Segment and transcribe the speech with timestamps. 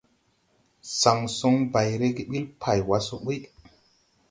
[0.99, 3.37] Saŋ soŋ bay rege ɓil pay wa so buy.